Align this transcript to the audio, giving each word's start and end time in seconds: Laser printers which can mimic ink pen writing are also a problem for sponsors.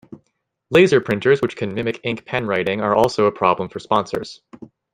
Laser 0.71 0.99
printers 0.99 1.43
which 1.43 1.55
can 1.55 1.75
mimic 1.75 1.99
ink 2.03 2.25
pen 2.25 2.47
writing 2.47 2.81
are 2.81 2.95
also 2.95 3.25
a 3.27 3.31
problem 3.31 3.69
for 3.69 3.77
sponsors. 3.77 4.41